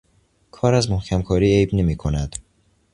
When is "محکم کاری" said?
0.91-1.47